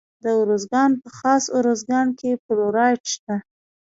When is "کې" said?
2.19-2.29